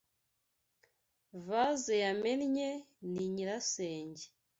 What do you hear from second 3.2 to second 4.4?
nyirasenge.